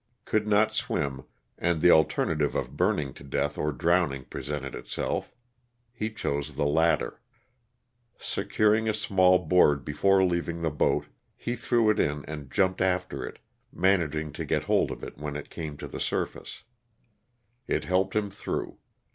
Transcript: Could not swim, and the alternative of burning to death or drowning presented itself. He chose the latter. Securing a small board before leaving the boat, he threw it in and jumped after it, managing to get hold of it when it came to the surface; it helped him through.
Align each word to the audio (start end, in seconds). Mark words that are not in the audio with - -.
Could 0.25 0.47
not 0.47 0.73
swim, 0.73 1.25
and 1.59 1.79
the 1.79 1.91
alternative 1.91 2.55
of 2.55 2.75
burning 2.75 3.13
to 3.13 3.23
death 3.23 3.55
or 3.55 3.71
drowning 3.71 4.23
presented 4.25 4.73
itself. 4.73 5.31
He 5.93 6.09
chose 6.09 6.55
the 6.55 6.65
latter. 6.65 7.21
Securing 8.17 8.89
a 8.89 8.95
small 8.95 9.37
board 9.37 9.85
before 9.85 10.23
leaving 10.25 10.63
the 10.63 10.71
boat, 10.71 11.05
he 11.37 11.55
threw 11.55 11.91
it 11.91 11.99
in 11.99 12.25
and 12.25 12.49
jumped 12.49 12.81
after 12.81 13.23
it, 13.23 13.37
managing 13.71 14.31
to 14.33 14.43
get 14.43 14.63
hold 14.63 14.89
of 14.89 15.03
it 15.03 15.19
when 15.19 15.35
it 15.35 15.51
came 15.51 15.77
to 15.77 15.87
the 15.87 15.99
surface; 16.01 16.63
it 17.67 17.83
helped 17.83 18.15
him 18.15 18.31
through. 18.31 18.79